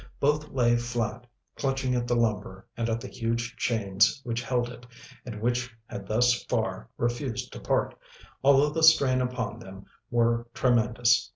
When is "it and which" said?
4.71-5.71